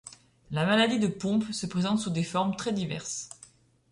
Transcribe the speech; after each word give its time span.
La 0.49 0.65
maladie 0.65 0.97
de 0.97 1.05
Pompe 1.05 1.51
se 1.51 1.67
présente 1.67 1.99
sous 1.99 2.09
des 2.09 2.23
formes 2.23 2.55
très 2.55 2.73
diverses. 2.73 3.29